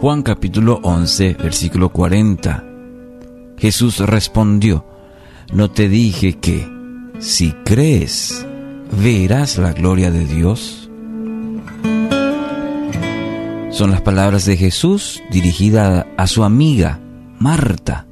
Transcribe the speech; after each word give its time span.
Juan 0.00 0.22
capítulo 0.22 0.80
11, 0.82 1.34
versículo 1.34 1.90
40. 1.90 2.64
Jesús 3.58 3.98
respondió, 3.98 4.86
¿no 5.52 5.70
te 5.70 5.90
dije 5.90 6.38
que 6.38 6.66
si 7.18 7.52
crees, 7.66 8.46
verás 9.02 9.58
la 9.58 9.74
gloria 9.74 10.10
de 10.10 10.24
Dios? 10.24 10.88
Son 13.70 13.90
las 13.90 14.00
palabras 14.00 14.46
de 14.46 14.56
Jesús 14.56 15.22
dirigidas 15.30 16.06
a 16.16 16.26
su 16.26 16.44
amiga, 16.44 16.98
Marta. 17.38 18.06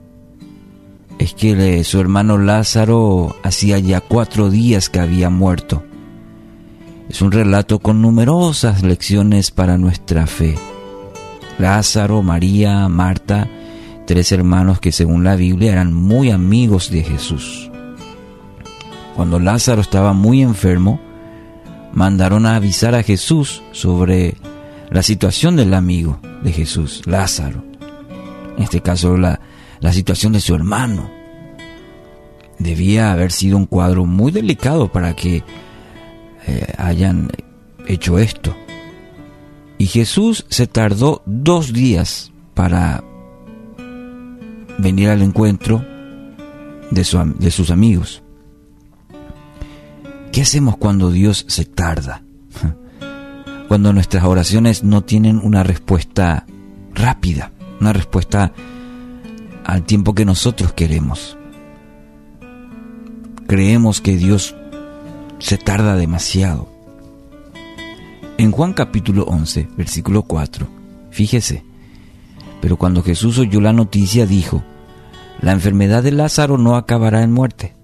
Es 1.19 1.33
que 1.33 1.83
su 1.85 2.01
hermano 2.01 2.37
Lázaro 2.37 3.35
hacía 3.43 3.79
ya 3.79 4.03
cuatro 4.03 4.51
días 4.51 4.91
que 4.91 5.01
había 5.01 5.31
muerto. 5.31 5.83
Es 7.09 7.23
un 7.23 7.33
relato 7.33 7.79
con 7.79 8.03
numerosas 8.03 8.83
lecciones 8.83 9.51
para 9.51 9.79
nuestra 9.79 10.27
fe. 10.27 10.55
Lázaro, 11.59 12.23
María, 12.23 12.89
Marta, 12.89 13.49
tres 14.07 14.33
hermanos 14.33 14.81
que 14.81 14.93
según 14.93 15.25
la 15.25 15.37
Biblia 15.37 15.73
eran 15.73 15.93
muy 15.93 16.31
amigos 16.31 16.91
de 16.91 17.03
Jesús. 17.03 17.71
Cuando 19.17 19.39
Lázaro 19.39 19.81
estaba 19.81 20.13
muy 20.13 20.43
enfermo, 20.43 21.01
mandaron 21.93 22.47
a 22.47 22.57
avisar 22.57 22.95
a 22.95 23.03
Jesús 23.03 23.63
sobre 23.73 24.37
la 24.91 25.03
situación 25.03 25.57
del 25.57 25.75
amigo 25.75 26.21
de 26.43 26.53
Jesús, 26.53 27.03
Lázaro. 27.05 27.65
En 28.57 28.63
este 28.63 28.81
caso, 28.81 29.17
la, 29.17 29.41
la 29.81 29.93
situación 29.93 30.33
de 30.33 30.41
su 30.41 30.55
hermano. 30.55 31.11
Debía 32.59 33.13
haber 33.13 33.31
sido 33.31 33.57
un 33.57 33.67
cuadro 33.67 34.05
muy 34.05 34.33
delicado 34.33 34.91
para 34.91 35.15
que 35.15 35.45
eh, 36.47 36.75
hayan 36.77 37.31
hecho 37.87 38.19
esto. 38.19 38.57
Y 39.79 39.87
Jesús 39.87 40.45
se 40.49 40.67
tardó 40.67 41.23
dos 41.25 41.73
días 41.73 42.33
para 42.55 43.05
venir 44.79 45.09
al 45.09 45.23
encuentro 45.23 45.85
de, 46.91 47.05
sus 47.05 47.71
amigos. 47.71 48.23
¿Qué 50.33 50.43
hacemos 50.43 50.77
cuando 50.77 51.13
Dios 51.13 51.45
se 51.49 51.65
tarda? 51.65 52.23
Cuando 53.69 53.93
nuestras 53.93 54.25
oraciones 54.25 54.83
no 54.83 55.03
tienen 55.03 55.39
una 55.43 55.63
respuesta 55.63 56.47
rápida, 56.95 57.53
una 57.81 57.93
respuesta 57.93 58.53
al 59.65 59.83
tiempo 59.83 60.15
que 60.15 60.25
nosotros 60.25 60.73
queremos. 60.73 61.37
Creemos 63.47 64.01
que 64.01 64.17
Dios 64.17 64.57
se 65.39 65.59
tarda 65.59 65.97
demasiado. 65.97 66.78
En 68.39 68.53
Juan 68.53 68.73
capítulo 68.73 69.25
11, 69.25 69.69
versículo 69.77 70.23
4, 70.23 70.69
fíjese, 71.11 71.65
pero 72.61 72.77
cuando 72.77 73.03
Jesús 73.03 73.37
oyó 73.41 73.61
la 73.61 73.73
noticia 73.73 74.27
dijo, 74.27 74.63
la 75.41 75.51
enfermedad 75.51 76.05
de 76.05 76.13
Lázaro 76.13 76.57
no 76.57 76.77
acabará 76.77 77.25
en 77.25 77.33
muerte. 77.33 77.75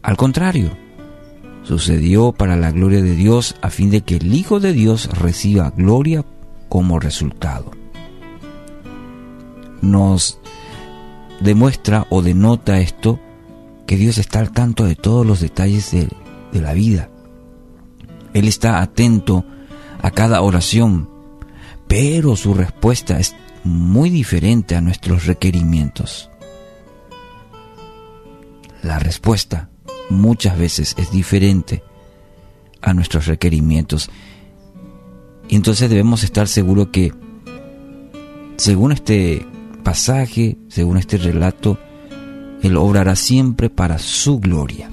Al 0.00 0.16
contrario, 0.16 0.70
sucedió 1.62 2.32
para 2.32 2.56
la 2.56 2.70
gloria 2.72 3.02
de 3.02 3.14
Dios 3.14 3.56
a 3.60 3.68
fin 3.68 3.90
de 3.90 4.00
que 4.00 4.16
el 4.16 4.34
Hijo 4.34 4.60
de 4.60 4.72
Dios 4.72 5.10
reciba 5.10 5.74
gloria 5.76 6.24
como 6.70 6.98
resultado. 6.98 7.70
Nos 9.82 10.40
demuestra 11.40 12.06
o 12.08 12.22
denota 12.22 12.80
esto 12.80 13.20
que 13.86 13.98
Dios 13.98 14.16
está 14.16 14.38
al 14.38 14.52
tanto 14.52 14.86
de 14.86 14.94
todos 14.94 15.26
los 15.26 15.40
detalles 15.40 15.90
de, 15.90 16.08
de 16.50 16.60
la 16.62 16.72
vida. 16.72 17.10
Él 18.32 18.48
está 18.48 18.80
atento 18.80 19.44
a 20.02 20.10
cada 20.10 20.42
oración, 20.42 21.08
pero 21.86 22.36
su 22.36 22.54
respuesta 22.54 23.18
es 23.18 23.34
muy 23.64 24.10
diferente 24.10 24.76
a 24.76 24.80
nuestros 24.80 25.26
requerimientos. 25.26 26.30
La 28.82 28.98
respuesta 28.98 29.70
muchas 30.10 30.58
veces 30.58 30.94
es 30.98 31.10
diferente 31.10 31.82
a 32.80 32.94
nuestros 32.94 33.26
requerimientos. 33.26 34.10
Y 35.48 35.56
entonces 35.56 35.90
debemos 35.90 36.22
estar 36.22 36.46
seguros 36.46 36.88
que, 36.88 37.12
según 38.56 38.92
este 38.92 39.46
pasaje, 39.82 40.58
según 40.68 40.98
este 40.98 41.16
relato, 41.16 41.78
Él 42.62 42.76
obrará 42.76 43.16
siempre 43.16 43.70
para 43.70 43.98
su 43.98 44.38
gloria 44.38 44.90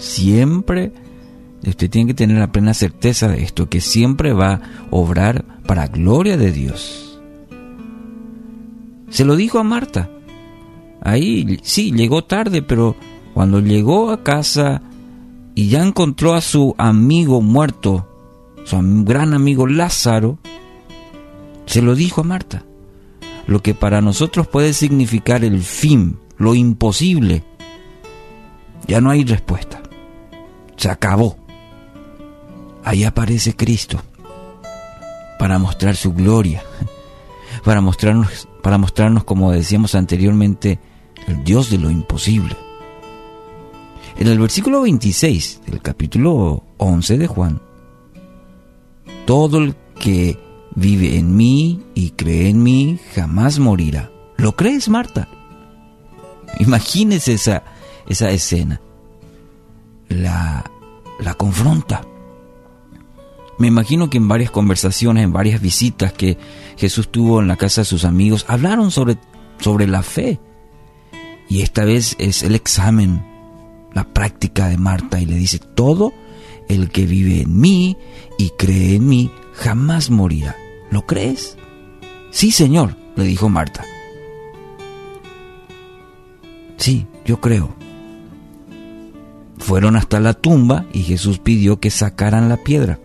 siempre, 0.00 0.92
usted 1.66 1.90
tiene 1.90 2.08
que 2.08 2.14
tener 2.14 2.38
la 2.38 2.52
plena 2.52 2.74
certeza 2.74 3.28
de 3.28 3.42
esto, 3.42 3.68
que 3.68 3.80
siempre 3.80 4.32
va 4.32 4.52
a 4.52 4.60
obrar 4.90 5.44
para 5.66 5.86
gloria 5.88 6.36
de 6.36 6.52
Dios. 6.52 7.20
Se 9.10 9.24
lo 9.24 9.36
dijo 9.36 9.58
a 9.58 9.64
Marta. 9.64 10.10
Ahí 11.02 11.58
sí, 11.62 11.92
llegó 11.92 12.24
tarde, 12.24 12.62
pero 12.62 12.96
cuando 13.34 13.60
llegó 13.60 14.10
a 14.10 14.22
casa 14.22 14.82
y 15.54 15.68
ya 15.68 15.82
encontró 15.82 16.34
a 16.34 16.40
su 16.40 16.74
amigo 16.78 17.40
muerto, 17.40 18.06
su 18.64 18.78
gran 19.04 19.34
amigo 19.34 19.66
Lázaro, 19.66 20.38
se 21.66 21.82
lo 21.82 21.94
dijo 21.94 22.20
a 22.20 22.24
Marta. 22.24 22.64
Lo 23.46 23.62
que 23.62 23.74
para 23.74 24.00
nosotros 24.00 24.46
puede 24.46 24.72
significar 24.72 25.44
el 25.44 25.62
fin, 25.62 26.18
lo 26.36 26.54
imposible, 26.54 27.42
ya 28.86 29.00
no 29.00 29.10
hay 29.10 29.24
respuesta 29.24 29.80
se 30.80 30.90
acabó. 30.90 31.36
Ahí 32.84 33.04
aparece 33.04 33.54
Cristo 33.54 34.00
para 35.38 35.58
mostrar 35.58 35.96
su 35.96 36.12
gloria, 36.12 36.62
para 37.64 37.80
mostrarnos, 37.80 38.48
para 38.62 38.78
mostrarnos, 38.78 39.24
como 39.24 39.52
decíamos 39.52 39.94
anteriormente, 39.94 40.78
el 41.26 41.44
Dios 41.44 41.70
de 41.70 41.78
lo 41.78 41.90
imposible. 41.90 42.56
En 44.16 44.26
el 44.26 44.38
versículo 44.38 44.82
26 44.82 45.62
del 45.66 45.80
capítulo 45.80 46.64
11 46.78 47.18
de 47.18 47.26
Juan, 47.26 47.60
todo 49.24 49.58
el 49.58 49.74
que 49.98 50.38
vive 50.74 51.16
en 51.16 51.36
mí 51.36 51.82
y 51.94 52.10
cree 52.10 52.48
en 52.48 52.62
mí 52.62 52.98
jamás 53.14 53.58
morirá. 53.58 54.10
¿Lo 54.36 54.56
crees, 54.56 54.88
Marta? 54.88 55.28
Imagínese 56.58 57.34
esa, 57.34 57.62
esa 58.08 58.30
escena 58.30 58.80
la, 60.10 60.64
la 61.20 61.34
confronta. 61.34 62.02
Me 63.60 63.66
imagino 63.66 64.08
que 64.08 64.16
en 64.16 64.26
varias 64.26 64.50
conversaciones, 64.50 65.22
en 65.22 65.34
varias 65.34 65.60
visitas 65.60 66.14
que 66.14 66.38
Jesús 66.78 67.10
tuvo 67.10 67.42
en 67.42 67.46
la 67.46 67.56
casa 67.56 67.82
de 67.82 67.84
sus 67.84 68.06
amigos, 68.06 68.46
hablaron 68.48 68.90
sobre, 68.90 69.18
sobre 69.58 69.86
la 69.86 70.02
fe. 70.02 70.40
Y 71.46 71.60
esta 71.60 71.84
vez 71.84 72.16
es 72.18 72.42
el 72.42 72.54
examen, 72.54 73.22
la 73.92 74.04
práctica 74.04 74.68
de 74.68 74.78
Marta 74.78 75.20
y 75.20 75.26
le 75.26 75.36
dice, 75.36 75.58
todo 75.58 76.14
el 76.70 76.88
que 76.88 77.04
vive 77.04 77.42
en 77.42 77.60
mí 77.60 77.98
y 78.38 78.48
cree 78.56 78.94
en 78.94 79.06
mí 79.06 79.30
jamás 79.52 80.08
morirá. 80.08 80.56
¿Lo 80.90 81.04
crees? 81.04 81.58
Sí, 82.30 82.52
Señor, 82.52 82.96
le 83.14 83.24
dijo 83.24 83.50
Marta. 83.50 83.84
Sí, 86.78 87.06
yo 87.26 87.42
creo. 87.42 87.74
Fueron 89.58 89.96
hasta 89.96 90.18
la 90.18 90.32
tumba 90.32 90.86
y 90.94 91.02
Jesús 91.02 91.38
pidió 91.38 91.78
que 91.78 91.90
sacaran 91.90 92.48
la 92.48 92.56
piedra. 92.56 92.98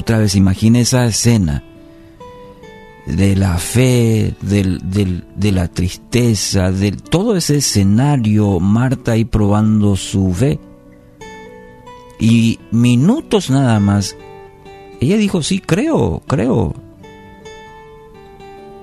Otra 0.00 0.16
vez, 0.16 0.34
imagine 0.34 0.80
esa 0.80 1.04
escena 1.04 1.62
de 3.04 3.36
la 3.36 3.58
fe, 3.58 4.32
de 4.40 5.52
la 5.52 5.68
tristeza, 5.68 6.72
de 6.72 6.92
todo 6.92 7.36
ese 7.36 7.58
escenario, 7.58 8.60
Marta 8.60 9.12
ahí 9.12 9.26
probando 9.26 9.96
su 9.96 10.32
fe. 10.32 10.58
Y 12.18 12.60
minutos 12.70 13.50
nada 13.50 13.78
más, 13.78 14.16
ella 15.02 15.18
dijo, 15.18 15.42
sí, 15.42 15.60
creo, 15.60 16.22
creo. 16.26 16.74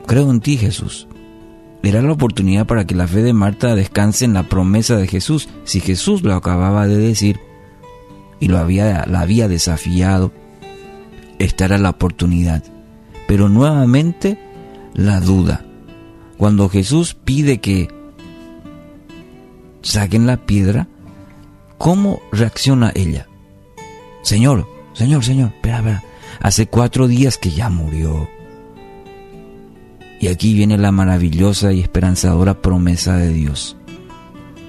Creo 0.05 0.29
en 0.29 0.39
ti, 0.39 0.57
Jesús. 0.57 1.07
Era 1.81 2.03
la 2.03 2.11
oportunidad 2.11 2.67
para 2.67 2.85
que 2.85 2.93
la 2.93 3.07
fe 3.07 3.23
de 3.23 3.33
Marta 3.33 3.73
descanse 3.73 4.23
en 4.23 4.35
la 4.35 4.43
promesa 4.43 4.97
de 4.97 5.07
Jesús. 5.07 5.49
Si 5.63 5.79
Jesús 5.79 6.21
lo 6.21 6.35
acababa 6.35 6.85
de 6.85 6.97
decir 6.99 7.39
y 8.39 8.49
lo 8.49 8.59
había, 8.59 9.07
la 9.07 9.21
había 9.21 9.47
desafiado, 9.47 10.31
esta 11.39 11.65
era 11.65 11.77
la 11.77 11.91
oportunidad. 11.91 12.63
Pero 13.27 13.49
nuevamente 13.49 14.39
la 14.93 15.19
duda. 15.19 15.65
Cuando 16.37 16.69
Jesús 16.69 17.13
pide 17.13 17.59
que 17.59 17.89
saquen 19.81 20.27
la 20.27 20.37
piedra, 20.37 20.87
¿cómo 21.77 22.21
reacciona 22.31 22.91
ella? 22.95 23.27
Señor, 24.21 24.67
Señor, 24.93 25.23
Señor, 25.23 25.51
espera, 25.55 25.77
espera. 25.77 26.03
Hace 26.41 26.67
cuatro 26.67 27.07
días 27.07 27.37
que 27.37 27.51
ya 27.51 27.69
murió. 27.69 28.29
Y 30.19 30.27
aquí 30.27 30.53
viene 30.53 30.77
la 30.77 30.91
maravillosa 30.91 31.73
y 31.73 31.81
esperanzadora 31.81 32.61
promesa 32.61 33.17
de 33.17 33.33
Dios 33.33 33.77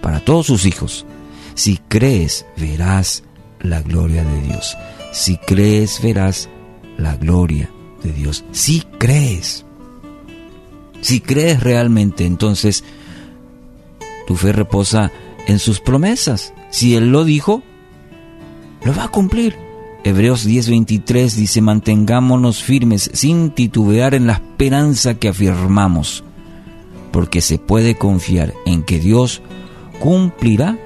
para 0.03 0.21
todos 0.21 0.47
sus 0.47 0.64
hijos. 0.67 1.06
Si 1.55 1.79
crees, 1.88 2.47
verás 2.56 3.25
la 3.61 3.82
gloria 3.82 4.25
de 4.25 4.43
Dios. 4.43 4.76
Si 5.12 5.37
crees, 5.38 6.00
verás 6.03 6.49
la 6.99 7.17
gloria 7.17 7.71
de 8.03 8.12
Dios. 8.12 8.45
Si 8.53 8.83
crees, 8.99 9.65
si 11.00 11.21
crees 11.21 11.62
realmente, 11.62 12.27
entonces 12.27 12.85
tu 14.27 14.37
fe 14.37 14.53
reposa 14.53 15.11
en 15.47 15.59
sus 15.59 15.81
promesas. 15.81 16.53
Si 16.71 16.95
Él 16.95 17.11
lo 17.11 17.25
dijo, 17.25 17.62
lo 18.85 18.95
va 18.95 19.05
a 19.05 19.09
cumplir. 19.09 19.56
Hebreos 20.05 20.47
10:23 20.47 21.35
dice, 21.35 21.61
mantengámonos 21.61 22.62
firmes 22.62 23.11
sin 23.15 23.50
titubear 23.50 24.15
en 24.15 24.27
la 24.27 24.35
esperanza 24.35 25.15
que 25.15 25.29
afirmamos, 25.29 26.25
porque 27.12 27.41
se 27.41 27.59
puede 27.59 27.97
confiar 27.97 28.55
en 28.67 28.83
que 28.83 29.00
Dios 29.00 29.43
cumplirá 29.99 30.79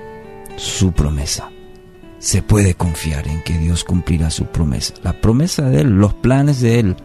su 0.57 0.93
promesa. 0.93 1.52
Se 2.23 2.41
puede 2.41 2.75
confiar 2.75 3.27
en 3.27 3.43
que 3.43 3.59
Dios 3.59 3.83
cumplirá 3.83 4.31
su 4.31 4.45
promesa. 4.47 4.95
La 5.03 5.21
promesa 5.21 5.69
de 5.69 5.81
Él, 5.81 5.89
los 5.89 6.15
planes 6.15 6.61
de 6.61 6.79
Él, 6.79 6.97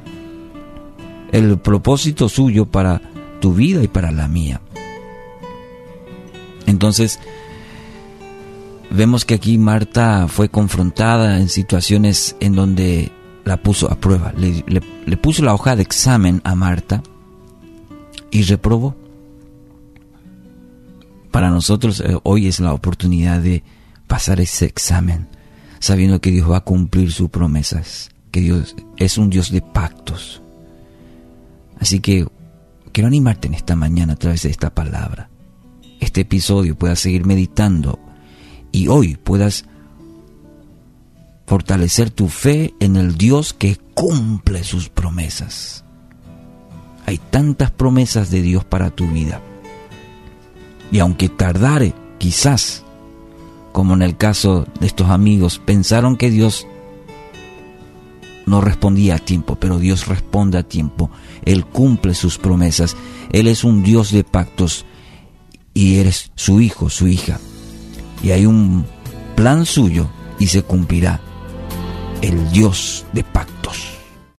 el 1.32 1.58
propósito 1.58 2.30
suyo 2.30 2.68
para 2.68 3.02
tu 3.42 3.56
vida 3.56 3.82
y 3.82 3.88
para 3.88 4.12
la 4.12 4.28
mía. 4.28 4.62
Entonces, 6.68 7.20
vemos 8.92 9.26
que 9.26 9.34
aquí 9.34 9.58
Marta 9.58 10.28
fue 10.28 10.50
confrontada 10.50 11.40
en 11.40 11.50
situaciones 11.50 12.36
en 12.40 12.54
donde 12.54 13.12
la 13.44 13.58
puso 13.58 13.92
a 13.92 13.96
prueba. 13.96 14.34
Le, 14.38 15.18
puso 15.18 15.44
la 15.44 15.56
hoja 15.56 15.76
de 15.76 15.82
examen 15.82 16.42
a 16.44 16.54
Marta 16.54 17.02
y 18.30 18.44
reprobó. 18.44 18.96
Para 21.32 21.50
nosotros 21.50 22.02
eh, 22.02 22.20
hoy 22.22 22.46
es 22.46 22.60
la 22.60 22.76
oportunidad 22.76 23.42
de 23.42 23.64
pasar 24.08 24.40
ese 24.40 24.66
examen, 24.66 25.28
sabiendo 25.80 26.20
que 26.22 26.32
Dios 26.32 26.50
va 26.50 26.58
a 26.58 26.64
cumplir 26.64 27.12
sus 27.12 27.30
promesas, 27.30 28.10
que 28.32 28.42
Dios 28.42 28.76
es 28.98 29.18
un 29.18 29.30
Dios 29.30 29.52
de 29.52 29.62
pactos. 29.62 30.42
Así 31.80 32.00
que 32.00 32.28
quiero 32.92 33.08
animarte 33.08 33.48
en 33.48 33.54
esta 33.54 33.76
mañana 33.76 34.14
a 34.14 34.18
través 34.18 34.44
de 34.44 34.50
esta 34.50 34.74
palabra. 34.74 35.30
Este 36.00 36.22
episodio 36.22 36.76
puedas 36.76 37.00
seguir 37.00 37.26
meditando 37.26 38.00
y 38.72 38.88
hoy 38.88 39.16
puedas 39.16 39.66
fortalecer 41.46 42.10
tu 42.10 42.28
fe 42.28 42.74
en 42.80 42.98
el 42.98 43.18
Dios 43.18 43.54
que 43.54 43.78
cumple 43.94 44.64
sus 44.64 44.90
promesas. 44.90 45.84
Hay 47.06 47.18
tantas 47.18 47.72
promesas 47.72 48.30
de 48.30 48.42
Dios 48.42 48.66
para 48.66 48.90
tu 48.90 49.08
vida. 49.08 49.42
Y 50.92 51.00
aunque 51.00 51.30
tardare, 51.30 51.94
quizás, 52.18 52.84
como 53.78 53.94
en 53.94 54.02
el 54.02 54.18
caso 54.18 54.66
de 54.80 54.88
estos 54.88 55.12
amigos, 55.12 55.62
pensaron 55.64 56.18
que 56.18 56.32
Dios 56.32 56.66
no 58.48 58.60
respondía 58.60 59.18
a 59.18 59.20
tiempo, 59.20 59.56
pero 59.60 59.78
Dios 59.78 60.08
responde 60.08 60.58
a 60.58 60.64
tiempo. 60.64 61.12
Él 61.46 61.64
cumple 61.64 62.16
sus 62.16 62.40
promesas. 62.40 62.98
Él 63.32 63.46
es 63.46 63.64
un 63.64 63.84
Dios 63.84 64.12
de 64.12 64.24
pactos 64.24 64.84
y 65.76 65.98
eres 65.98 66.32
su 66.34 66.60
hijo, 66.60 66.90
su 66.90 67.08
hija 67.08 67.40
y 68.24 68.32
hay 68.32 68.48
un 68.48 68.84
plan 69.36 69.64
suyo 69.64 70.10
y 70.40 70.48
se 70.48 70.64
cumplirá. 70.64 71.22
El 72.24 72.50
Dios 72.50 73.06
de 73.14 73.24
pacto 73.24 73.57